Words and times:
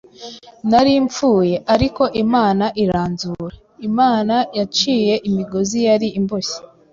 Nari 0.69 0.93
mfuye, 1.05 1.55
ariko 1.73 2.03
Imana 2.23 2.65
iranzura! 2.83 3.55
Imana 3.87 4.35
yaciye 4.57 5.13
imigozi 5.29 5.77
yari 5.87 6.07
imboshye, 6.19 6.59